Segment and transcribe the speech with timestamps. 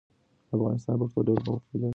[0.47, 1.89] د افغانستان پښتو ډېره پرمختللې ده.